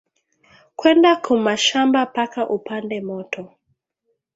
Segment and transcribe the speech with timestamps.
[0.77, 3.41] Kwenda ku mashamba paka upande moto